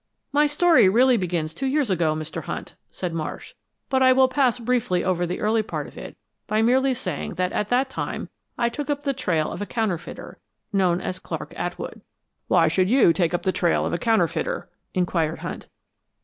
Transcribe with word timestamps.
"My 0.31 0.47
story 0.47 0.89
really 0.89 1.15
begins 1.15 1.53
two 1.53 1.67
years 1.67 1.91
ago, 1.91 2.15
Mr. 2.15 2.45
Hunt," 2.45 2.73
said 2.89 3.13
Marsh, 3.13 3.53
"but 3.87 4.01
I 4.01 4.13
will 4.13 4.27
pass 4.27 4.57
briefly 4.57 5.03
over 5.03 5.27
the 5.27 5.39
early 5.39 5.61
part 5.61 5.85
of 5.85 5.95
it 5.95 6.17
by 6.47 6.63
merely 6.63 6.95
saying 6.95 7.35
that 7.35 7.53
at 7.53 7.69
that 7.69 7.87
time 7.91 8.27
I 8.57 8.67
took 8.67 8.89
up 8.89 9.03
the 9.03 9.13
trail 9.13 9.51
of 9.51 9.61
a 9.61 9.67
counterfeiter, 9.67 10.39
known 10.73 11.01
as 11.01 11.19
Clark 11.19 11.53
Atwood." 11.55 12.01
"Why 12.47 12.67
should 12.67 12.89
you 12.89 13.13
take 13.13 13.35
up 13.35 13.43
the 13.43 13.51
trail 13.51 13.85
of 13.85 13.93
a 13.93 13.99
counterfeiter?" 13.99 14.71
inquired 14.95 15.37
Hunt. 15.41 15.67